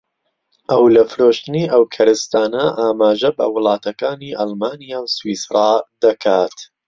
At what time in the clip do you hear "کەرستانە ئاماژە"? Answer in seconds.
1.95-3.29